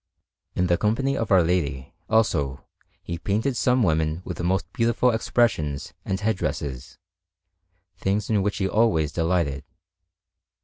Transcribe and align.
In 0.55 0.65
the 0.65 0.79
company 0.79 1.15
of 1.15 1.31
Our 1.31 1.43
Lady, 1.43 1.93
also, 2.09 2.65
he 3.03 3.19
painted 3.19 3.55
some 3.55 3.83
women 3.83 4.23
with 4.25 4.41
most 4.41 4.65
beautiful 4.73 5.11
expressions 5.11 5.93
and 6.03 6.19
head 6.19 6.37
dresses, 6.37 6.97
things 7.97 8.27
in 8.27 8.41
which 8.41 8.57
he 8.57 8.67
always 8.67 9.11
delighted. 9.11 9.63